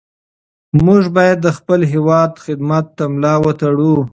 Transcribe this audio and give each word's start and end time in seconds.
موږ 0.85 1.03
باید 1.15 1.37
د 1.41 1.47
خپل 1.57 1.79
هېواد 1.93 2.31
خدمت 2.45 2.85
ته 2.97 3.03
ملا 3.13 3.35
وتړو. 3.43 3.95